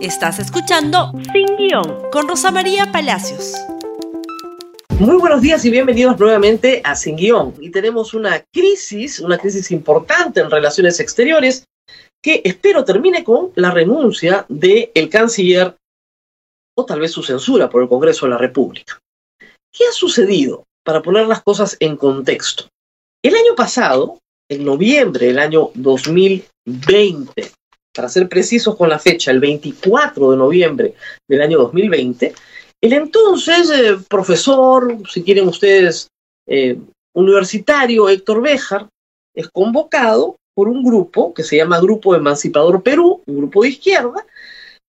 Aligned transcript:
Estás 0.00 0.38
escuchando 0.38 1.10
Sin 1.32 1.56
Guión 1.56 2.08
con 2.12 2.28
Rosa 2.28 2.52
María 2.52 2.92
Palacios. 2.92 3.54
Muy 5.00 5.16
buenos 5.16 5.42
días 5.42 5.64
y 5.64 5.70
bienvenidos 5.70 6.16
nuevamente 6.20 6.80
a 6.84 6.94
Sin 6.94 7.16
Guión. 7.16 7.54
Y 7.60 7.70
tenemos 7.70 8.14
una 8.14 8.44
crisis, 8.52 9.18
una 9.18 9.38
crisis 9.38 9.72
importante 9.72 10.38
en 10.38 10.52
relaciones 10.52 11.00
exteriores 11.00 11.64
que 12.22 12.42
espero 12.44 12.84
termine 12.84 13.24
con 13.24 13.50
la 13.56 13.72
renuncia 13.72 14.46
del 14.48 14.92
el 14.94 15.08
canciller 15.08 15.74
o 16.76 16.84
tal 16.84 17.00
vez 17.00 17.10
su 17.10 17.24
censura 17.24 17.68
por 17.68 17.82
el 17.82 17.88
Congreso 17.88 18.26
de 18.26 18.30
la 18.30 18.38
República. 18.38 19.00
¿Qué 19.72 19.84
ha 19.84 19.92
sucedido? 19.92 20.62
Para 20.84 21.02
poner 21.02 21.26
las 21.26 21.42
cosas 21.42 21.76
en 21.80 21.96
contexto. 21.96 22.68
El 23.20 23.34
año 23.34 23.56
pasado, 23.56 24.20
en 24.48 24.64
noviembre 24.64 25.26
del 25.26 25.40
año 25.40 25.70
2020, 25.74 27.50
para 27.98 28.08
ser 28.08 28.28
precisos 28.28 28.76
con 28.76 28.88
la 28.88 29.00
fecha, 29.00 29.32
el 29.32 29.40
24 29.40 30.30
de 30.30 30.36
noviembre 30.36 30.94
del 31.28 31.42
año 31.42 31.58
2020, 31.58 32.32
el 32.80 32.92
entonces 32.92 33.68
eh, 33.70 33.96
profesor, 34.08 34.98
si 35.10 35.24
quieren 35.24 35.48
ustedes, 35.48 36.06
eh, 36.46 36.78
universitario 37.12 38.08
Héctor 38.08 38.40
Béjar, 38.40 38.88
es 39.34 39.48
convocado 39.48 40.36
por 40.54 40.68
un 40.68 40.84
grupo 40.84 41.34
que 41.34 41.42
se 41.42 41.56
llama 41.56 41.80
Grupo 41.80 42.14
Emancipador 42.14 42.84
Perú, 42.84 43.20
un 43.26 43.38
grupo 43.38 43.64
de 43.64 43.70
izquierda, 43.70 44.24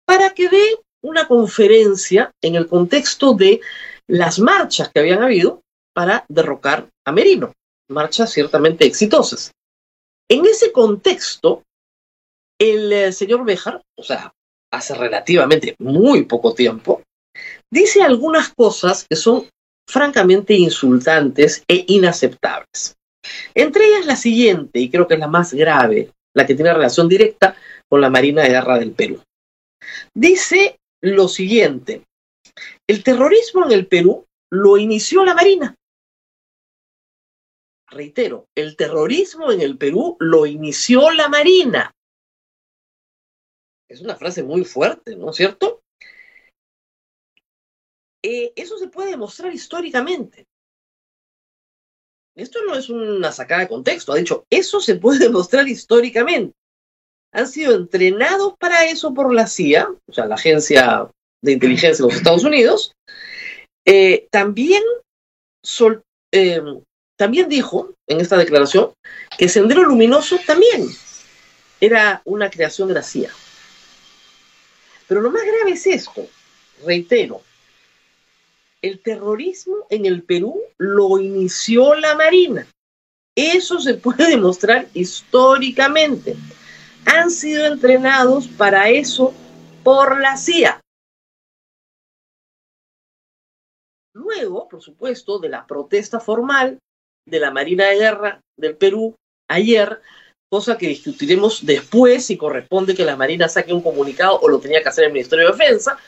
para 0.05 0.35
que 0.35 0.51
dé 0.51 0.77
una 1.03 1.27
conferencia 1.27 2.31
en 2.45 2.57
el 2.57 2.67
contexto 2.67 3.33
de 3.33 3.63
las 4.07 4.39
marchas 4.39 4.91
que 4.91 5.01
habían 5.01 5.23
habido 5.23 5.63
para 5.95 6.27
derrocar 6.29 6.91
a 7.07 7.13
Merino, 7.13 7.55
marchas 7.89 8.31
ciertamente 8.31 8.85
exitosas. 8.85 9.51
En 10.29 10.45
ese 10.45 10.73
contexto, 10.73 11.63
el 12.59 12.93
eh, 12.93 13.13
señor 13.13 13.45
Béjar, 13.45 13.83
o 13.97 14.03
sea, 14.03 14.33
hace 14.71 14.95
relativamente 14.95 15.75
muy 15.79 16.25
poco 16.25 16.55
tiempo, 16.55 17.03
dice 17.71 18.03
algunas 18.03 18.53
cosas 18.55 19.07
que 19.09 19.17
son 19.17 19.49
francamente 19.89 20.55
insultantes 20.55 21.65
e 21.69 21.85
inaceptables. 21.89 22.97
Entre 23.55 23.87
ellas 23.87 24.07
la 24.07 24.17
siguiente, 24.17 24.81
y 24.81 24.91
creo 24.91 25.07
que 25.07 25.15
es 25.15 25.21
la 25.21 25.29
más 25.29 25.55
grave, 25.55 26.13
la 26.35 26.47
que 26.47 26.55
tiene 26.55 26.73
relación 26.73 27.09
directa 27.09 27.57
con 27.89 28.01
la 28.01 28.11
Marina 28.11 28.43
de 28.43 28.51
Guerra 28.51 28.79
del 28.79 28.93
Perú. 28.93 29.23
Dice 30.15 30.79
lo 31.01 31.29
siguiente, 31.29 32.03
el 32.87 33.03
terrorismo 33.03 33.65
en 33.65 33.73
el 33.73 33.87
Perú 33.87 34.27
lo 34.51 34.77
inició 34.77 35.25
la 35.25 35.35
Marina. 35.35 35.75
Reitero, 37.91 38.47
el 38.55 38.77
terrorismo 38.77 39.51
en 39.51 39.63
el 39.63 39.79
Perú 39.79 40.17
lo 40.21 40.45
inició 40.47 41.11
la 41.11 41.29
Marina. 41.29 41.95
Es 43.89 44.01
una 44.01 44.17
frase 44.17 44.43
muy 44.43 44.65
fuerte, 44.65 45.17
¿no 45.17 45.31
es 45.31 45.37
cierto? 45.37 45.83
Eh, 48.23 48.53
eso 48.57 48.77
se 48.79 48.89
puede 48.89 49.11
demostrar 49.11 49.53
históricamente. 49.53 50.47
Esto 52.37 52.61
no 52.67 52.75
es 52.75 52.89
una 52.89 53.33
sacada 53.33 53.63
de 53.63 53.69
contexto, 53.69 54.13
ha 54.13 54.17
dicho, 54.17 54.45
eso 54.51 54.81
se 54.81 54.97
puede 54.97 55.19
demostrar 55.27 55.67
históricamente. 55.69 56.55
Han 57.33 57.49
sido 57.49 57.75
entrenados 57.75 58.55
para 58.59 58.87
eso 58.87 59.13
por 59.13 59.35
la 59.35 59.47
CIA, 59.47 59.89
o 60.07 60.13
sea, 60.13 60.27
la 60.27 60.37
agencia 60.37 61.11
de 61.43 61.53
inteligencia 61.53 62.05
de 62.05 62.11
los 62.11 62.19
Estados 62.19 62.45
Unidos. 62.45 62.93
Eh, 63.87 64.29
también, 64.31 64.83
eh, 66.33 66.63
también 67.17 67.49
dijo 67.49 67.95
en 68.07 68.21
esta 68.21 68.37
declaración 68.37 68.93
que 69.37 69.49
Sendero 69.49 69.83
Luminoso 69.83 70.39
también 70.47 70.87
era 71.81 72.23
una 72.25 72.51
creación 72.51 72.89
de 72.89 72.95
la 72.95 73.03
CIA. 73.03 73.31
Pero 75.09 75.23
lo 75.23 75.31
más 75.31 75.43
grave 75.43 75.73
es 75.73 75.87
esto, 75.87 76.27
reitero, 76.85 77.43
el 78.83 79.01
terrorismo 79.01 79.87
en 79.91 80.07
el 80.07 80.23
Perú 80.23 80.61
lo 80.77 81.19
inició 81.19 81.95
la 81.95 82.15
Marina. 82.15 82.67
Eso 83.35 83.81
se 83.81 83.95
puede 83.95 84.29
demostrar 84.31 84.89
históricamente. 84.95 86.37
Han 87.07 87.31
sido 87.31 87.67
entrenados 87.67 88.47
para 88.47 88.91
eso 88.91 89.33
por 89.83 90.21
la 90.21 90.37
CIA. 90.37 90.81
Luego, 94.13 94.69
por 94.69 94.83
supuesto, 94.83 95.39
de 95.39 95.49
la 95.49 95.67
protesta 95.67 96.21
formal 96.21 96.79
de 97.25 97.41
la 97.41 97.51
Marina 97.51 97.87
de 97.87 97.97
Guerra 97.97 98.41
del 98.57 98.77
Perú 98.77 99.15
ayer, 99.49 100.03
cosa 100.49 100.79
que 100.79 100.89
discutiremos 100.89 101.65
después 101.65 102.25
si 102.27 102.37
corresponde 102.37 102.95
que 102.95 103.05
la 103.05 103.17
Marina 103.17 103.49
saque 103.49 103.73
un 103.73 103.83
comunicado 103.83 104.39
o 104.41 104.49
lo 104.49 104.59
tenía 104.59 104.83
que 104.83 104.89
hacer 104.89 105.05
el 105.05 105.13
Ministerio 105.13 105.47
de 105.47 105.53
Defensa, 105.53 105.99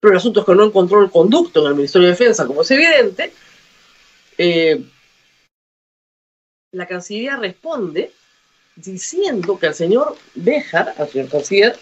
pero 0.00 0.12
el 0.12 0.18
asunto 0.18 0.40
es 0.40 0.46
que 0.46 0.54
no 0.54 0.64
encontró 0.64 1.02
el 1.02 1.10
conducto 1.10 1.60
en 1.60 1.68
el 1.68 1.74
Ministerio 1.74 2.08
de 2.08 2.12
Defensa, 2.12 2.46
como 2.46 2.62
es 2.62 2.70
evidente. 2.70 3.32
Eh, 4.36 4.82
la 6.72 6.86
Cancillería 6.86 7.36
responde 7.36 8.12
diciendo 8.76 9.58
que 9.58 9.66
al 9.66 9.74
señor 9.74 10.16
Béjar, 10.34 10.94
al 10.98 11.08
señor 11.08 11.28
canciller, 11.28 11.76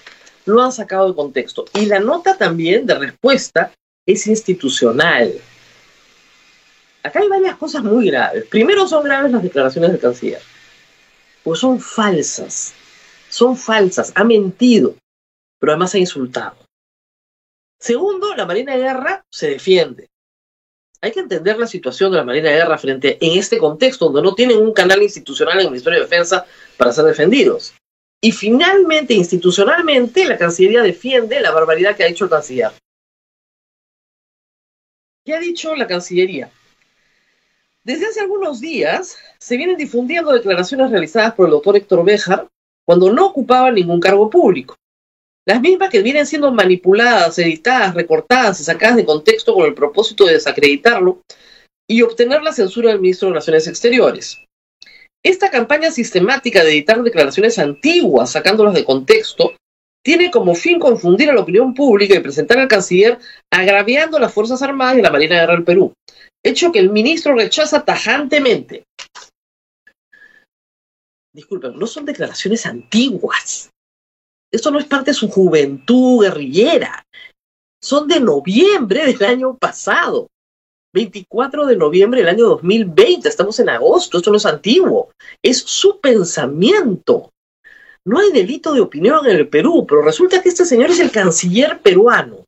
lo 0.46 0.62
han 0.62 0.72
sacado 0.72 1.08
de 1.08 1.14
contexto. 1.14 1.66
Y 1.74 1.86
la 1.86 1.98
nota 1.98 2.36
también 2.36 2.86
de 2.86 2.94
respuesta 2.94 3.72
es 4.06 4.26
institucional. 4.26 5.34
Acá 7.02 7.20
hay 7.20 7.28
varias 7.28 7.56
cosas 7.56 7.82
muy 7.82 8.06
graves. 8.06 8.44
Primero 8.46 8.86
son 8.86 9.04
graves 9.04 9.32
las 9.32 9.42
declaraciones 9.42 9.90
del 9.90 10.00
canciller 10.00 10.55
pues 11.46 11.60
son 11.60 11.78
falsas. 11.78 12.74
Son 13.28 13.56
falsas. 13.56 14.10
Ha 14.16 14.24
mentido, 14.24 14.96
pero 15.60 15.70
además 15.70 15.94
ha 15.94 15.98
insultado. 15.98 16.56
Segundo, 17.78 18.34
la 18.34 18.46
Marina 18.46 18.72
de 18.72 18.82
Guerra 18.82 19.24
se 19.30 19.50
defiende. 19.50 20.08
Hay 21.00 21.12
que 21.12 21.20
entender 21.20 21.56
la 21.56 21.68
situación 21.68 22.10
de 22.10 22.16
la 22.16 22.24
Marina 22.24 22.48
de 22.50 22.56
Guerra 22.56 22.76
frente 22.78 23.16
en 23.24 23.38
este 23.38 23.58
contexto 23.58 24.06
donde 24.06 24.22
no 24.22 24.34
tienen 24.34 24.58
un 24.58 24.72
canal 24.72 25.00
institucional 25.00 25.54
en 25.54 25.66
el 25.66 25.70
Ministerio 25.70 26.00
de 26.00 26.06
Defensa 26.06 26.44
para 26.76 26.90
ser 26.90 27.04
defendidos. 27.04 27.74
Y 28.20 28.32
finalmente, 28.32 29.14
institucionalmente, 29.14 30.24
la 30.24 30.38
Cancillería 30.38 30.82
defiende 30.82 31.38
la 31.38 31.52
barbaridad 31.52 31.94
que 31.94 32.02
ha 32.02 32.08
hecho 32.08 32.24
el 32.24 32.30
canciller. 32.30 32.72
¿Qué 35.24 35.32
ha 35.32 35.38
dicho 35.38 35.76
la 35.76 35.86
Cancillería? 35.86 36.50
Desde 37.86 38.06
hace 38.06 38.20
algunos 38.20 38.60
días 38.60 39.16
se 39.38 39.56
vienen 39.56 39.76
difundiendo 39.76 40.32
declaraciones 40.32 40.90
realizadas 40.90 41.34
por 41.34 41.46
el 41.46 41.52
doctor 41.52 41.76
Héctor 41.76 42.04
Béjar 42.04 42.48
cuando 42.84 43.12
no 43.12 43.26
ocupaba 43.26 43.70
ningún 43.70 44.00
cargo 44.00 44.28
público. 44.28 44.74
Las 45.46 45.60
mismas 45.60 45.90
que 45.90 46.02
vienen 46.02 46.26
siendo 46.26 46.50
manipuladas, 46.50 47.38
editadas, 47.38 47.94
recortadas 47.94 48.58
y 48.58 48.64
sacadas 48.64 48.96
de 48.96 49.04
contexto 49.04 49.54
con 49.54 49.66
el 49.66 49.74
propósito 49.74 50.24
de 50.24 50.32
desacreditarlo 50.32 51.22
y 51.88 52.02
obtener 52.02 52.42
la 52.42 52.52
censura 52.52 52.90
del 52.90 52.98
ministro 52.98 53.28
de 53.28 53.34
Relaciones 53.34 53.68
Exteriores. 53.68 54.44
Esta 55.24 55.52
campaña 55.52 55.92
sistemática 55.92 56.64
de 56.64 56.72
editar 56.72 57.00
declaraciones 57.04 57.56
antiguas, 57.60 58.32
sacándolas 58.32 58.74
de 58.74 58.84
contexto, 58.84 59.54
tiene 60.04 60.32
como 60.32 60.56
fin 60.56 60.80
confundir 60.80 61.30
a 61.30 61.34
la 61.34 61.42
opinión 61.42 61.72
pública 61.72 62.16
y 62.16 62.20
presentar 62.20 62.58
al 62.58 62.66
canciller 62.66 63.18
agraviando 63.52 64.16
a 64.16 64.20
las 64.20 64.34
Fuerzas 64.34 64.60
Armadas 64.62 64.96
y 64.96 65.00
a 65.00 65.02
la 65.04 65.10
Marina 65.12 65.36
de 65.36 65.40
Guerra 65.42 65.54
del 65.54 65.64
Perú, 65.64 65.92
hecho 66.46 66.72
que 66.72 66.78
el 66.78 66.90
ministro 66.90 67.34
rechaza 67.34 67.84
tajantemente. 67.84 68.84
Disculpen, 71.34 71.78
no 71.78 71.86
son 71.86 72.04
declaraciones 72.04 72.64
antiguas. 72.66 73.70
Esto 74.50 74.70
no 74.70 74.78
es 74.78 74.86
parte 74.86 75.10
de 75.10 75.14
su 75.14 75.28
juventud 75.28 76.22
guerrillera. 76.22 77.04
Son 77.82 78.08
de 78.08 78.20
noviembre 78.20 79.04
del 79.06 79.22
año 79.24 79.56
pasado. 79.56 80.28
24 80.94 81.66
de 81.66 81.76
noviembre 81.76 82.20
del 82.20 82.30
año 82.30 82.46
2020. 82.46 83.28
Estamos 83.28 83.60
en 83.60 83.68
agosto. 83.68 84.16
Esto 84.16 84.30
no 84.30 84.38
es 84.38 84.46
antiguo. 84.46 85.10
Es 85.42 85.58
su 85.58 86.00
pensamiento. 86.00 87.30
No 88.06 88.18
hay 88.18 88.32
delito 88.32 88.72
de 88.72 88.80
opinión 88.80 89.26
en 89.26 89.36
el 89.36 89.48
Perú, 89.48 89.84
pero 89.86 90.00
resulta 90.00 90.40
que 90.40 90.48
este 90.48 90.64
señor 90.64 90.90
es 90.90 91.00
el 91.00 91.10
canciller 91.10 91.80
peruano 91.82 92.44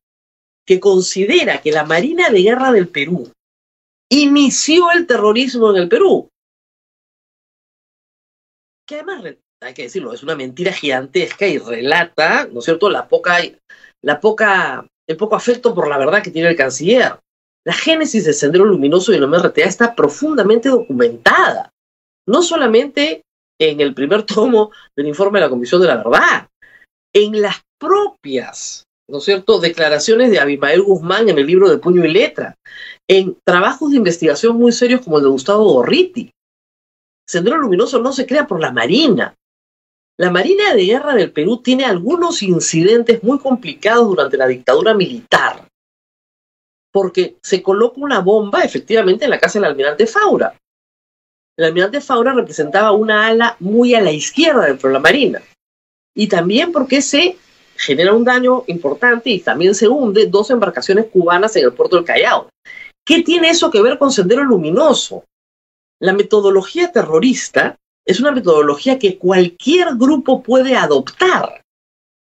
que 0.64 0.81
considera 0.81 1.61
que 1.61 1.73
la 1.73 1.84
Marina 1.84 2.31
de 2.31 2.43
Guerra 2.43 2.73
del 2.73 2.88
Perú 2.88 3.31
inició 4.10 4.90
el 4.90 5.06
terrorismo 5.06 5.70
en 5.70 5.82
el 5.82 5.88
Perú. 5.88 6.28
Que 8.87 8.96
además, 8.96 9.25
hay 9.60 9.75
que 9.75 9.82
decirlo, 9.82 10.12
es 10.12 10.22
una 10.22 10.37
mentira 10.37 10.72
gigantesca 10.72 11.46
y 11.46 11.58
relata, 11.58 12.46
¿no 12.46 12.60
es 12.60 12.64
cierto?, 12.64 12.88
la 12.88 13.08
poca, 13.08 13.38
la 14.02 14.20
poca, 14.20 14.87
el 15.06 15.16
poco 15.16 15.37
afecto 15.37 15.75
por 15.75 15.88
la 15.88 15.99
verdad 15.99 16.22
que 16.22 16.31
tiene 16.31 16.49
el 16.49 16.56
canciller. 16.56 17.19
La 17.66 17.75
génesis 17.75 18.25
del 18.25 18.34
Sendero 18.34 18.64
Luminoso 18.64 19.12
y 19.12 19.16
el 19.16 19.26
MRTA 19.26 19.64
está 19.64 19.94
profundamente 19.94 20.70
documentada. 20.70 21.70
No 22.26 22.43
solamente 22.43 23.22
en 23.61 23.81
el 23.81 23.94
primer 23.94 24.22
tomo 24.22 24.70
del 24.96 25.08
informe 25.08 25.38
de 25.38 25.46
la 25.46 25.50
Comisión 25.50 25.81
de 25.81 25.88
la 25.88 25.96
Verdad, 25.96 26.49
en 27.14 27.43
las 27.43 27.61
propias 27.78 28.84
¿no 29.08 29.19
es 29.19 29.25
cierto?, 29.25 29.58
declaraciones 29.58 30.31
de 30.31 30.38
Abimael 30.38 30.82
Guzmán 30.82 31.28
en 31.28 31.38
el 31.38 31.46
libro 31.46 31.70
de 31.70 31.78
Puño 31.78 32.05
y 32.05 32.12
Letra, 32.12 32.55
en 33.08 33.37
trabajos 33.43 33.90
de 33.90 33.96
investigación 33.96 34.56
muy 34.56 34.70
serios 34.72 35.00
como 35.00 35.16
el 35.16 35.25
de 35.25 35.31
Gustavo 35.31 35.64
Gorriti. 35.72 36.31
Sendero 37.26 37.56
Luminoso 37.56 38.00
no 38.00 38.12
se 38.12 38.26
crea 38.26 38.46
por 38.46 38.60
la 38.60 38.70
Marina. 38.70 39.34
La 40.19 40.31
Marina 40.31 40.75
de 40.75 40.84
Guerra 40.84 41.14
del 41.14 41.32
Perú 41.32 41.62
tiene 41.62 41.84
algunos 41.84 42.43
incidentes 42.43 43.22
muy 43.22 43.38
complicados 43.38 44.08
durante 44.08 44.37
la 44.37 44.46
dictadura 44.46 44.93
militar, 44.93 45.66
porque 46.93 47.37
se 47.43 47.62
coloca 47.62 48.00
una 48.00 48.20
bomba 48.20 48.62
efectivamente 48.62 49.25
en 49.25 49.31
la 49.31 49.38
casa 49.38 49.58
del 49.58 49.70
almirante 49.70 50.06
Faura. 50.06 50.54
El 51.56 51.64
almirante 51.64 52.00
Faura 52.00 52.32
representaba 52.32 52.93
una 52.93 53.26
ala 53.26 53.56
muy 53.61 53.94
a 53.94 54.00
la 54.00 54.12
izquierda 54.12 54.66
dentro 54.66 54.88
de 54.88 54.94
la 54.94 55.00
Marina. 55.00 55.43
Y 56.14 56.28
también 56.28 56.72
porque 56.72 57.00
se 57.00 57.37
genera 57.78 58.12
un 58.12 58.25
daño 58.25 58.64
importante 58.66 59.30
y 59.30 59.40
también 59.40 59.75
se 59.75 59.88
hunde 59.88 60.26
dos 60.26 60.50
embarcaciones 60.50 61.06
cubanas 61.06 61.54
en 61.56 61.64
el 61.64 61.72
puerto 61.72 61.96
del 61.96 62.04
Callao. 62.04 62.50
¿Qué 63.06 63.22
tiene 63.22 63.50
eso 63.50 63.70
que 63.70 63.80
ver 63.80 63.98
con 63.98 64.10
Sendero 64.10 64.44
Luminoso? 64.44 65.25
La 66.00 66.12
metodología 66.12 66.90
terrorista 66.92 67.76
es 68.04 68.20
una 68.20 68.32
metodología 68.32 68.98
que 68.98 69.16
cualquier 69.16 69.94
grupo 69.96 70.42
puede 70.42 70.76
adoptar, 70.76 71.62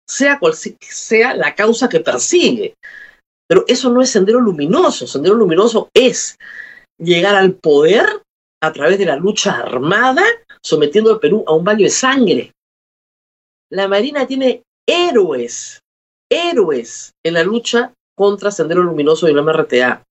sea 0.07 0.39
cual 0.39 0.53
sea 0.55 1.35
la 1.35 1.53
causa 1.53 1.89
que 1.89 1.99
persigue. 1.99 2.75
Pero 3.47 3.65
eso 3.67 3.89
no 3.89 4.01
es 4.01 4.09
Sendero 4.09 4.39
Luminoso. 4.39 5.05
Sendero 5.05 5.35
Luminoso 5.35 5.89
es 5.93 6.37
llegar 6.97 7.35
al 7.35 7.53
poder 7.55 8.05
a 8.63 8.71
través 8.71 8.97
de 8.99 9.05
la 9.05 9.17
lucha 9.17 9.57
armada, 9.57 10.23
sometiendo 10.63 11.11
al 11.11 11.19
Perú 11.19 11.43
a 11.45 11.53
un 11.53 11.65
baño 11.65 11.83
de 11.83 11.89
sangre. 11.89 12.51
La 13.69 13.87
Marina 13.87 14.25
tiene 14.25 14.63
héroes, 14.91 15.79
héroes 16.29 17.13
en 17.23 17.35
la 17.35 17.43
lucha 17.43 17.93
contra 18.15 18.51
Sendero 18.51 18.83
Luminoso 18.83 19.29
y 19.29 19.33
la 19.33 19.41
MRTA. 19.41 20.03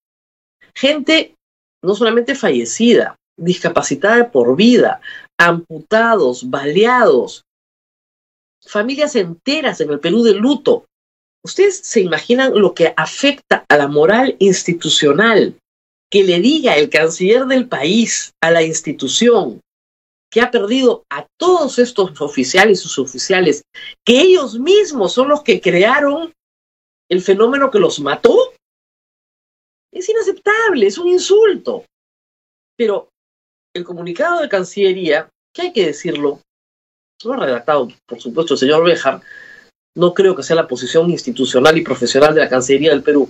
Gente 0.74 1.34
no 1.82 1.94
solamente 1.94 2.34
fallecida, 2.34 3.16
discapacitada 3.38 4.30
por 4.30 4.56
vida, 4.56 5.00
amputados, 5.38 6.48
baleados, 6.48 7.42
familias 8.66 9.16
enteras 9.16 9.80
en 9.80 9.90
el 9.90 10.00
Perú 10.00 10.22
de 10.22 10.34
luto. 10.34 10.86
¿Ustedes 11.44 11.78
se 11.78 12.00
imaginan 12.00 12.52
lo 12.54 12.74
que 12.74 12.92
afecta 12.96 13.64
a 13.68 13.76
la 13.76 13.88
moral 13.88 14.36
institucional 14.38 15.56
que 16.10 16.24
le 16.24 16.40
diga 16.40 16.76
el 16.76 16.90
canciller 16.90 17.46
del 17.46 17.68
país 17.68 18.32
a 18.42 18.50
la 18.50 18.62
institución 18.62 19.60
que 20.30 20.40
ha 20.40 20.50
perdido 20.50 21.04
a 21.10 21.26
todos 21.38 21.78
estos 21.78 22.18
oficiales 22.20 22.78
y 22.78 22.82
sus 22.82 22.98
oficiales, 22.98 23.64
que 24.04 24.20
ellos 24.20 24.58
mismos 24.58 25.12
son 25.12 25.28
los 25.28 25.42
que 25.42 25.60
crearon 25.60 26.32
el 27.08 27.20
fenómeno 27.20 27.70
que 27.70 27.80
los 27.80 27.98
mató, 27.98 28.52
es 29.92 30.08
inaceptable, 30.08 30.86
es 30.86 30.96
un 30.98 31.08
insulto. 31.08 31.84
Pero 32.76 33.08
el 33.74 33.84
comunicado 33.84 34.40
de 34.40 34.48
Cancillería, 34.48 35.28
que 35.52 35.62
hay 35.62 35.72
que 35.72 35.86
decirlo, 35.86 36.40
lo 37.24 37.32
ha 37.32 37.36
redactado, 37.36 37.88
por 38.06 38.20
supuesto, 38.20 38.54
el 38.54 38.60
señor 38.60 38.84
Béjar, 38.84 39.20
no 39.96 40.14
creo 40.14 40.36
que 40.36 40.44
sea 40.44 40.54
la 40.54 40.68
posición 40.68 41.10
institucional 41.10 41.76
y 41.76 41.82
profesional 41.82 42.32
de 42.34 42.42
la 42.42 42.48
Cancillería 42.48 42.90
del 42.90 43.02
Perú. 43.02 43.28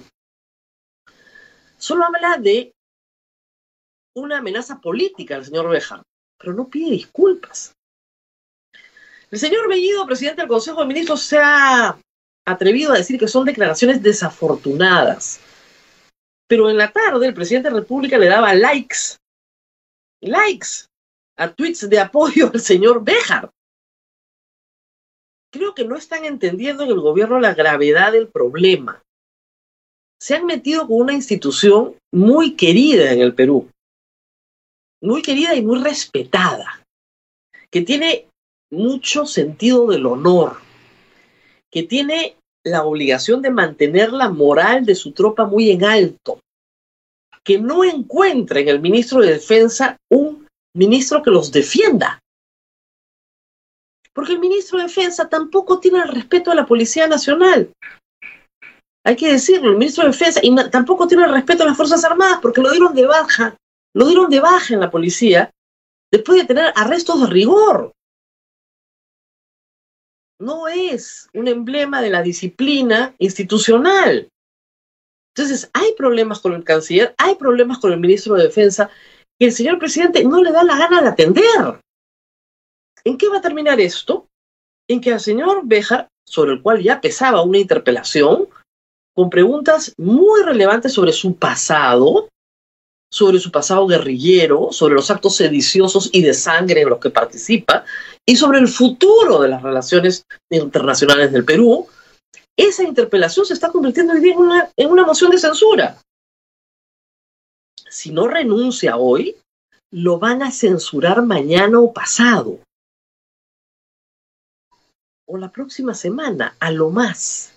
Solo 1.79 2.05
habla 2.05 2.37
de 2.37 2.75
una 4.15 4.39
amenaza 4.39 4.79
política 4.81 5.37
del 5.37 5.47
señor 5.47 5.71
Béjar 5.71 6.03
pero 6.41 6.55
no 6.55 6.69
pide 6.69 6.91
disculpas. 6.91 7.75
El 9.31 9.39
señor 9.39 9.69
Bellido, 9.69 10.07
presidente 10.07 10.41
del 10.41 10.49
Consejo 10.49 10.81
de 10.81 10.87
Ministros, 10.87 11.23
se 11.23 11.39
ha 11.39 11.97
atrevido 12.47 12.93
a 12.93 12.97
decir 12.97 13.19
que 13.19 13.29
son 13.29 13.45
declaraciones 13.45 14.03
desafortunadas. 14.03 15.41
Pero 16.49 16.69
en 16.69 16.79
la 16.79 16.91
tarde 16.91 17.29
el 17.29 17.35
presidente 17.35 17.69
de 17.69 17.75
la 17.75 17.81
República 17.81 18.19
le 18.19 18.27
daba 18.27 18.55
likes, 18.55 19.19
likes 20.21 20.87
a 21.37 21.53
tweets 21.53 21.89
de 21.89 22.01
apoyo 22.01 22.51
al 22.53 22.61
señor 22.61 23.05
Béjar. 23.05 23.51
Creo 25.53 25.75
que 25.75 25.85
no 25.85 25.97
están 25.97 26.25
entendiendo 26.25 26.85
en 26.85 26.91
el 26.91 27.01
gobierno 27.01 27.39
la 27.39 27.55
gravedad 27.55 28.13
del 28.13 28.29
problema. 28.29 29.03
Se 30.21 30.35
han 30.35 30.47
metido 30.47 30.87
con 30.87 30.99
una 30.99 31.13
institución 31.13 31.97
muy 32.13 32.57
querida 32.57 33.13
en 33.13 33.21
el 33.21 33.35
Perú, 33.35 33.71
muy 35.03 35.23
querida 35.23 35.55
y 35.55 35.63
muy 35.63 35.81
respetada, 35.81 36.85
que 37.71 37.83
tiene 37.83 38.27
mucho 38.71 39.27
sentido 39.27 39.87
del 39.87 40.07
honor, 40.07 40.57
que 41.71 41.83
tiene 41.83 42.37
la 42.65 42.85
obligación 42.85 43.43
de 43.43 43.51
mantener 43.51 44.13
la 44.13 44.29
moral 44.29 44.85
de 44.85 44.95
su 44.95 45.13
tropa 45.13 45.47
muy 45.47 45.71
en 45.71 45.85
alto, 45.85 46.41
que 47.43 47.59
no 47.59 47.85
encuentra 47.85 48.61
en 48.61 48.69
el 48.69 48.81
ministro 48.81 49.21
de 49.21 49.33
Defensa 49.33 49.97
un 50.11 50.47
ministro 50.75 51.23
que 51.23 51.31
los 51.31 51.51
defienda. 51.51 52.21
Porque 54.13 54.33
el 54.33 54.41
ministro 54.41 54.79
de 54.79 54.85
Defensa 54.85 55.29
tampoco 55.29 55.81
tiene 55.81 56.01
el 56.01 56.09
respeto 56.09 56.51
a 56.51 56.55
la 56.55 56.67
Policía 56.67 57.07
Nacional. 57.07 57.73
Hay 59.05 59.17
que 59.17 59.33
decirlo, 59.33 59.71
el 59.71 59.79
ministro 59.79 60.05
de 60.05 60.11
Defensa 60.11 60.41
y 60.43 60.55
tampoco 60.71 61.07
tiene 61.07 61.25
el 61.25 61.33
respeto 61.33 61.63
a 61.63 61.67
las 61.67 61.77
Fuerzas 61.77 62.05
Armadas 62.05 62.41
porque 62.43 62.61
lo 62.61 62.71
dieron 62.71 62.95
de 62.95 63.07
baja 63.07 63.57
lo 63.95 64.07
dieron 64.07 64.31
de 64.31 64.41
baja 64.41 64.75
en 64.75 64.81
la 64.81 64.91
policía 64.91 65.51
después 66.13 66.41
de 66.41 66.47
tener 66.47 66.73
arrestos 66.77 67.21
de 67.21 67.27
rigor. 67.27 67.93
No 70.41 70.69
es 70.69 71.29
un 71.35 71.49
emblema 71.49 72.01
de 72.01 72.11
la 72.11 72.23
disciplina 72.23 73.15
institucional. 73.19 74.29
Entonces, 75.35 75.71
hay 75.73 75.93
problemas 75.97 76.41
con 76.41 76.55
el 76.55 76.65
canciller, 76.65 77.15
hay 77.19 77.35
problemas 77.35 77.79
con 77.79 77.93
el 77.93 78.01
ministro 78.01 78.35
de 78.35 78.45
Defensa 78.45 78.91
que 79.39 79.47
el 79.47 79.53
señor 79.53 79.79
presidente 79.79 80.25
no 80.25 80.43
le 80.43 80.51
da 80.51 80.65
la 80.65 80.77
gana 80.77 81.03
de 81.03 81.09
atender. 81.09 81.81
¿En 83.05 83.17
qué 83.17 83.29
va 83.29 83.39
a 83.39 83.43
terminar 83.43 83.81
esto? 83.81 84.27
En 84.89 85.01
que 85.01 85.13
al 85.13 85.21
señor 85.21 85.63
Béjar, 85.65 86.09
sobre 86.27 86.53
el 86.53 86.63
cual 86.63 86.83
ya 86.83 87.01
pesaba 87.01 87.43
una 87.43 87.59
interpelación, 87.59 88.49
con 89.15 89.31
preguntas 89.31 89.95
muy 89.99 90.43
relevantes 90.43 90.93
sobre 90.93 91.13
su 91.13 91.37
pasado, 91.37 92.30
sobre 93.13 93.41
su 93.41 93.51
pasado 93.51 93.87
guerrillero, 93.87 94.69
sobre 94.71 94.95
los 94.95 95.11
actos 95.11 95.37
sediciosos 95.37 96.11
y 96.13 96.23
de 96.23 96.33
sangre 96.33 96.83
en 96.83 96.91
los 96.91 97.01
que 97.01 97.11
participa, 97.11 97.85
y 98.25 98.37
sobre 98.37 98.61
el 98.61 98.69
futuro 98.69 99.41
de 99.41 99.49
las 99.49 99.63
relaciones 99.63 100.25
internacionales 100.51 101.33
del 101.33 101.45
Perú, 101.45 101.89
esa 102.57 102.85
interpelación 102.85 103.47
se 103.47 103.55
está 103.55 103.71
convirtiendo 103.71 104.13
hoy 104.13 104.21
día 104.21 104.35
en 104.35 104.39
una, 104.39 104.71
en 104.77 104.91
una 104.91 105.05
moción 105.05 105.31
de 105.31 105.39
censura. 105.39 105.99
Si 107.89 108.13
no 108.13 108.29
renuncia 108.29 108.97
hoy, 108.97 109.37
lo 109.91 110.19
van 110.19 110.43
a 110.43 110.53
censurar 110.53 111.23
mañana 111.23 111.81
o 111.81 111.93
pasado. 111.93 112.61
O 115.27 115.37
la 115.37 115.51
próxima 115.51 115.95
semana, 115.95 116.55
a 116.61 116.71
lo 116.71 116.91
más. 116.91 117.53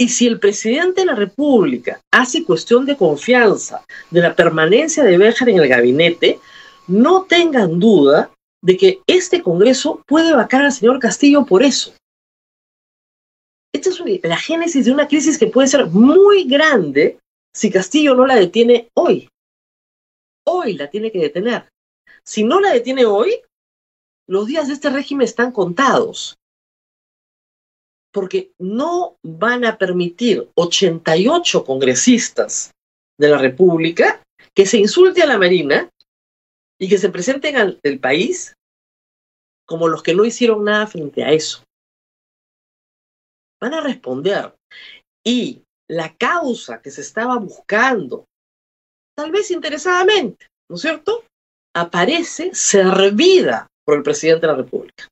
Y 0.00 0.08
si 0.08 0.26
el 0.26 0.40
presidente 0.40 1.02
de 1.02 1.08
la 1.08 1.14
República 1.14 2.00
hace 2.10 2.42
cuestión 2.42 2.86
de 2.86 2.96
confianza 2.96 3.84
de 4.10 4.22
la 4.22 4.34
permanencia 4.34 5.04
de 5.04 5.18
Béjar 5.18 5.50
en 5.50 5.58
el 5.58 5.68
gabinete, 5.68 6.40
no 6.86 7.24
tengan 7.24 7.78
duda 7.78 8.30
de 8.62 8.78
que 8.78 9.02
este 9.06 9.42
Congreso 9.42 10.02
puede 10.06 10.32
vacar 10.32 10.62
al 10.62 10.72
señor 10.72 11.00
Castillo 11.00 11.44
por 11.44 11.62
eso. 11.62 11.92
Esta 13.74 13.90
es 13.90 14.22
la 14.22 14.38
génesis 14.38 14.86
de 14.86 14.92
una 14.92 15.06
crisis 15.06 15.36
que 15.36 15.48
puede 15.48 15.68
ser 15.68 15.84
muy 15.88 16.44
grande 16.44 17.18
si 17.54 17.70
Castillo 17.70 18.14
no 18.14 18.24
la 18.24 18.36
detiene 18.36 18.88
hoy. 18.94 19.28
Hoy 20.46 20.78
la 20.78 20.88
tiene 20.88 21.12
que 21.12 21.18
detener. 21.18 21.68
Si 22.24 22.42
no 22.42 22.58
la 22.58 22.72
detiene 22.72 23.04
hoy, 23.04 23.42
los 24.26 24.46
días 24.46 24.68
de 24.68 24.72
este 24.72 24.88
régimen 24.88 25.26
están 25.26 25.52
contados 25.52 26.39
porque 28.12 28.52
no 28.58 29.16
van 29.22 29.64
a 29.64 29.78
permitir 29.78 30.48
88 30.54 31.64
congresistas 31.64 32.72
de 33.18 33.28
la 33.28 33.38
República 33.38 34.22
que 34.54 34.66
se 34.66 34.78
insulte 34.78 35.22
a 35.22 35.26
la 35.26 35.38
Marina 35.38 35.90
y 36.78 36.88
que 36.88 36.98
se 36.98 37.10
presenten 37.10 37.56
al 37.56 37.78
país 38.00 38.54
como 39.66 39.86
los 39.86 40.02
que 40.02 40.14
no 40.14 40.24
hicieron 40.24 40.64
nada 40.64 40.86
frente 40.86 41.22
a 41.22 41.30
eso. 41.30 41.62
Van 43.60 43.74
a 43.74 43.80
responder. 43.80 44.52
Y 45.24 45.62
la 45.88 46.16
causa 46.16 46.80
que 46.82 46.90
se 46.90 47.02
estaba 47.02 47.36
buscando, 47.36 48.24
tal 49.16 49.30
vez 49.30 49.50
interesadamente, 49.50 50.48
¿no 50.68 50.76
es 50.76 50.82
cierto? 50.82 51.24
Aparece 51.76 52.52
servida 52.54 53.68
por 53.84 53.98
el 53.98 54.02
presidente 54.02 54.46
de 54.46 54.52
la 54.52 54.58
República 54.58 55.08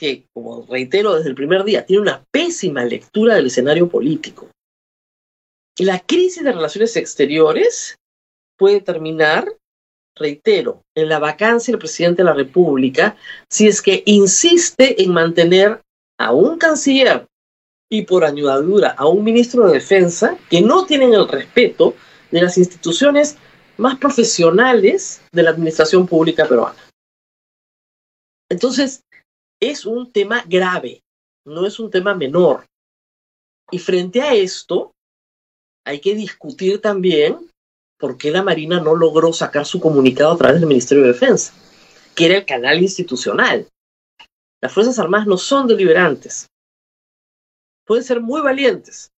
que, 0.00 0.26
como 0.32 0.64
reitero 0.66 1.14
desde 1.14 1.28
el 1.28 1.34
primer 1.34 1.62
día, 1.62 1.84
tiene 1.84 2.00
una 2.00 2.24
pésima 2.30 2.82
lectura 2.86 3.34
del 3.34 3.48
escenario 3.48 3.86
político. 3.86 4.48
La 5.78 6.00
crisis 6.00 6.42
de 6.42 6.52
relaciones 6.52 6.96
exteriores 6.96 7.98
puede 8.56 8.80
terminar, 8.80 9.46
reitero, 10.16 10.82
en 10.96 11.10
la 11.10 11.18
vacancia 11.18 11.72
del 11.72 11.78
presidente 11.78 12.22
de 12.22 12.28
la 12.28 12.32
República 12.32 13.16
si 13.50 13.68
es 13.68 13.82
que 13.82 14.02
insiste 14.06 15.02
en 15.02 15.12
mantener 15.12 15.82
a 16.18 16.32
un 16.32 16.56
canciller 16.56 17.26
y 17.90 18.02
por 18.02 18.24
añadidura 18.24 18.94
a 18.96 19.06
un 19.06 19.22
ministro 19.22 19.66
de 19.66 19.74
Defensa 19.74 20.38
que 20.48 20.62
no 20.62 20.86
tienen 20.86 21.12
el 21.12 21.28
respeto 21.28 21.94
de 22.30 22.40
las 22.40 22.56
instituciones 22.56 23.36
más 23.76 23.98
profesionales 23.98 25.20
de 25.30 25.42
la 25.42 25.50
administración 25.50 26.06
pública 26.06 26.46
peruana. 26.46 26.78
Entonces, 28.48 29.02
es 29.60 29.84
un 29.84 30.10
tema 30.10 30.42
grave, 30.48 31.02
no 31.46 31.66
es 31.66 31.78
un 31.78 31.90
tema 31.90 32.14
menor. 32.14 32.66
Y 33.70 33.78
frente 33.78 34.22
a 34.22 34.34
esto, 34.34 34.92
hay 35.84 36.00
que 36.00 36.14
discutir 36.14 36.80
también 36.80 37.50
por 37.98 38.16
qué 38.16 38.30
la 38.30 38.42
Marina 38.42 38.80
no 38.80 38.96
logró 38.96 39.32
sacar 39.32 39.66
su 39.66 39.78
comunicado 39.78 40.32
a 40.32 40.38
través 40.38 40.60
del 40.60 40.68
Ministerio 40.68 41.04
de 41.04 41.12
Defensa, 41.12 41.52
que 42.16 42.26
era 42.26 42.38
el 42.38 42.46
canal 42.46 42.82
institucional. 42.82 43.68
Las 44.62 44.72
Fuerzas 44.72 44.98
Armadas 44.98 45.26
no 45.26 45.36
son 45.36 45.66
deliberantes. 45.66 46.46
Pueden 47.86 48.04
ser 48.04 48.20
muy 48.20 48.40
valientes, 48.40 49.10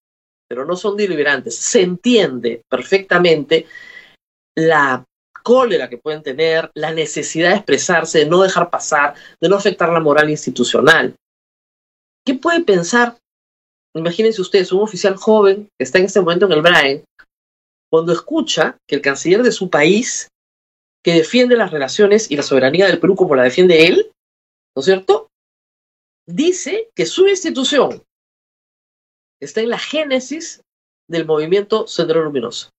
pero 0.49 0.64
no 0.64 0.76
son 0.76 0.96
deliberantes. 0.96 1.56
Se 1.56 1.82
entiende 1.82 2.62
perfectamente 2.68 3.66
la 4.56 5.04
cólera 5.42 5.88
que 5.88 5.99
pueden 5.99 6.22
tener, 6.22 6.70
la 6.75 6.92
necesidad 6.92 7.50
de 7.50 7.56
expresarse, 7.56 8.20
de 8.20 8.26
no 8.26 8.42
dejar 8.42 8.70
pasar, 8.70 9.14
de 9.40 9.49
no 9.49 9.56
afectar 9.56 9.92
la 9.92 10.00
moral 10.00 10.30
institucional. 10.30 11.14
¿Qué 12.25 12.34
puede 12.34 12.62
pensar? 12.62 13.18
Imagínense 13.94 14.40
ustedes, 14.40 14.72
un 14.72 14.82
oficial 14.82 15.16
joven 15.16 15.68
que 15.78 15.84
está 15.84 15.99
en 15.99 16.06
este 16.06 16.20
momento 16.20 16.46
en 16.46 16.52
el 16.52 16.62
BRAE, 16.62 17.04
cuando 17.90 18.12
escucha 18.12 18.78
que 18.88 18.96
el 18.96 19.02
canciller 19.02 19.42
de 19.42 19.52
su 19.52 19.68
país, 19.68 20.28
que 21.04 21.14
defiende 21.14 21.56
las 21.56 21.70
relaciones 21.70 22.30
y 22.30 22.37
la 22.37 22.42
soberanía 22.42 22.87
del 22.87 23.00
Perú 23.00 23.16
como 23.16 23.34
la 23.34 23.42
defiende 23.42 23.87
él, 23.87 24.12
¿no 24.75 24.80
es 24.80 24.87
cierto? 24.87 25.28
Dice 26.26 26.88
que 26.94 27.04
su 27.04 27.26
institución 27.26 28.02
está 29.40 29.61
en 29.61 29.70
la 29.70 29.78
génesis 29.78 30.62
del 31.11 31.26
movimiento 31.26 31.87
Sendero 31.87 32.22
Luminoso. 32.22 32.70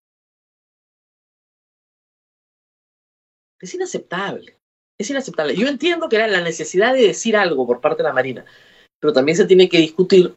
Es 3.63 3.74
inaceptable. 3.74 4.60
Es 5.00 5.10
inaceptable. 5.10 5.55
Yo 5.55 5.70
entiendo 5.70 6.10
que 6.10 6.17
era 6.17 6.27
la 6.27 6.41
necesidad 6.41 6.93
de 6.93 7.08
decir 7.08 7.38
algo 7.38 7.65
por 7.65 7.79
parte 7.79 8.03
de 8.03 8.10
la 8.10 8.13
Marina, 8.13 8.43
pero 9.00 9.13
también 9.13 9.38
se 9.38 9.46
tiene 9.46 9.70
que 9.70 9.77
discutir 9.77 10.36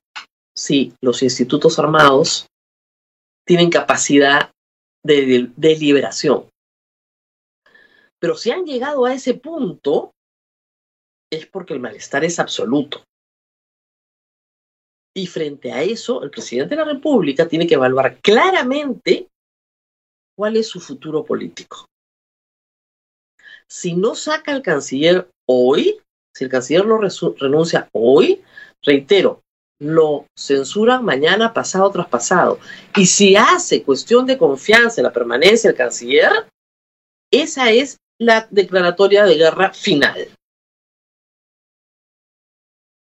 si 0.57 0.95
los 1.03 1.25
institutos 1.25 1.77
armados 1.81 2.47
tienen 3.45 3.69
capacidad 3.69 4.53
de 5.05 5.51
deliberación. 5.57 6.49
Pero 8.21 8.37
si 8.37 8.53
han 8.53 8.65
llegado 8.65 9.05
a 9.05 9.13
ese 9.13 9.35
punto, 9.35 10.13
es 11.29 11.47
porque 11.47 11.75
el 11.75 11.81
malestar 11.81 12.25
es 12.25 12.39
absoluto. 12.39 13.03
Y 15.17 15.27
frente 15.27 15.73
a 15.73 15.83
eso, 15.83 16.23
el 16.23 16.31
presidente 16.31 16.77
de 16.77 16.85
la 16.85 16.93
República 16.93 17.49
tiene 17.49 17.67
que 17.67 17.75
evaluar 17.75 18.21
claramente 18.21 19.27
cuál 20.37 20.57
es 20.57 20.69
su 20.69 20.81
futuro 20.81 21.25
político 21.25 21.87
si 23.69 23.95
no 23.95 24.15
saca 24.15 24.53
el 24.53 24.63
canciller 24.63 25.29
hoy, 25.49 26.01
si 26.35 26.45
el 26.45 26.51
canciller 26.51 26.87
no 26.87 26.99
renuncia 26.99 27.89
hoy, 27.93 28.43
reitero, 28.83 29.43
lo 29.79 30.27
censuran 30.37 31.05
mañana, 31.05 31.53
pasado, 31.53 31.91
tras 31.91 32.09
pasado. 32.09 32.59
Y 32.97 33.07
si 33.07 33.37
hace 33.37 33.83
cuestión 33.83 34.27
de 34.27 34.39
confianza 34.39 35.01
en 35.01 35.05
la 35.05 35.13
permanencia 35.13 35.71
del 35.71 35.77
canciller, 35.77 36.49
esa 37.31 37.71
es 37.71 37.99
la 38.19 38.49
declaratoria 38.51 39.25
de 39.25 39.35
guerra 39.35 39.73
final. 39.73 40.29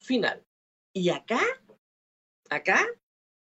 Final. 0.01 0.41
Y 0.93 1.09
acá, 1.09 1.41
acá, 2.49 2.87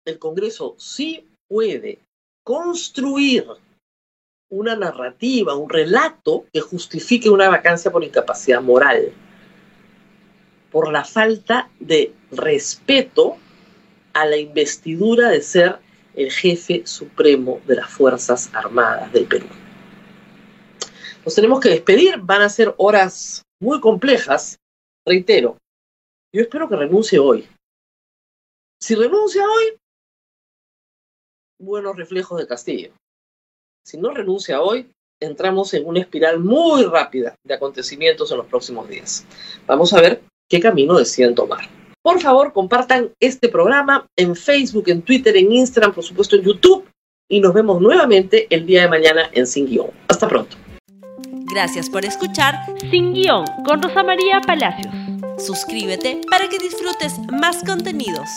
el 0.05 0.19
Congreso 0.19 0.75
sí 0.77 1.27
puede 1.47 1.99
construir 2.43 3.45
una 4.55 4.75
narrativa, 4.75 5.53
un 5.55 5.69
relato 5.69 6.45
que 6.53 6.61
justifique 6.61 7.29
una 7.29 7.49
vacancia 7.49 7.91
por 7.91 8.03
incapacidad 8.05 8.61
moral, 8.61 9.11
por 10.71 10.91
la 10.91 11.03
falta 11.03 11.69
de 11.79 12.13
respeto 12.31 13.35
a 14.13 14.25
la 14.25 14.37
investidura 14.37 15.29
de 15.29 15.41
ser 15.41 15.79
el 16.15 16.31
jefe 16.31 16.87
supremo 16.87 17.59
de 17.67 17.75
las 17.75 17.89
Fuerzas 17.89 18.49
Armadas 18.53 19.11
del 19.11 19.25
Perú. 19.25 19.47
Nos 21.25 21.35
tenemos 21.35 21.59
que 21.59 21.69
despedir, 21.69 22.17
van 22.19 22.41
a 22.41 22.49
ser 22.49 22.73
horas 22.77 23.41
muy 23.59 23.81
complejas, 23.81 24.57
reitero, 25.05 25.57
yo 26.33 26.41
espero 26.41 26.69
que 26.69 26.77
renuncie 26.77 27.19
hoy. 27.19 27.45
Si 28.79 28.95
renuncia 28.95 29.43
hoy, 29.43 29.77
buenos 31.59 31.97
reflejos 31.97 32.39
de 32.39 32.47
Castillo 32.47 32.93
si 33.85 33.97
no 33.97 34.09
renuncia 34.09 34.61
hoy, 34.61 34.87
entramos 35.21 35.73
en 35.73 35.85
una 35.85 35.99
espiral 35.99 36.39
muy 36.39 36.83
rápida 36.83 37.35
de 37.43 37.53
acontecimientos 37.53 38.31
en 38.31 38.37
los 38.37 38.47
próximos 38.47 38.89
días. 38.89 39.25
Vamos 39.67 39.93
a 39.93 40.01
ver 40.01 40.23
qué 40.49 40.59
camino 40.59 40.97
deciden 40.97 41.35
tomar. 41.35 41.69
Por 42.01 42.19
favor, 42.19 42.51
compartan 42.51 43.11
este 43.19 43.47
programa 43.47 44.07
en 44.15 44.35
Facebook, 44.35 44.85
en 44.87 45.01
Twitter, 45.03 45.37
en 45.37 45.51
Instagram, 45.51 45.93
por 45.93 46.03
supuesto 46.03 46.35
en 46.35 46.43
YouTube. 46.43 46.87
Y 47.29 47.39
nos 47.39 47.53
vemos 47.53 47.81
nuevamente 47.81 48.47
el 48.49 48.65
día 48.65 48.81
de 48.81 48.89
mañana 48.89 49.29
en 49.31 49.47
Sin 49.47 49.65
Guión. 49.65 49.89
Hasta 50.07 50.27
pronto. 50.27 50.57
Gracias 51.51 51.89
por 51.89 52.05
escuchar 52.05 52.55
Sin 52.91 53.13
Guión 53.13 53.45
con 53.65 53.81
Rosa 53.81 54.03
María 54.03 54.41
Palacios. 54.41 54.93
Suscríbete 55.37 56.21
para 56.29 56.47
que 56.49 56.59
disfrutes 56.59 57.17
más 57.31 57.63
contenidos. 57.63 58.29